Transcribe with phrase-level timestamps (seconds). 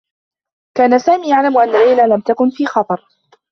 [0.77, 3.05] كان سامي يعلم أنّ ليلى لم تكن في خطر.